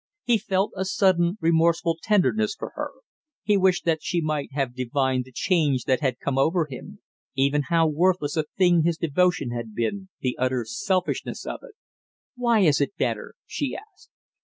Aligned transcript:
He 0.23 0.39
felt 0.39 0.71
a 0.75 0.83
sudden 0.83 1.37
remorseful 1.41 1.99
tenderness 2.01 2.55
for 2.57 2.71
her; 2.73 2.89
he 3.43 3.55
wished 3.55 3.85
that 3.85 4.01
she 4.01 4.19
might 4.19 4.49
have 4.51 4.73
divined 4.73 5.25
the 5.25 5.31
change 5.31 5.83
that 5.83 5.99
had 5.99 6.17
come 6.19 6.39
over 6.39 6.65
him; 6.65 7.03
even 7.35 7.65
how 7.69 7.85
worthless 7.85 8.35
a 8.35 8.45
thing 8.57 8.81
his 8.81 8.97
devotion 8.97 9.51
had 9.51 9.75
been, 9.75 10.09
the 10.21 10.35
utter 10.39 10.65
selfishness 10.67 11.45
of 11.45 11.59
it. 11.61 11.75
"Why 12.35 12.61
is 12.61 12.81
it 12.81 12.97
better?" 12.97 13.35
she 13.45 13.75
asked. 13.79 14.09